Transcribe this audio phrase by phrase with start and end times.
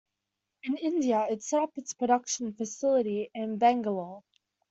[0.63, 4.23] In India it set up its production facility in Bangalore.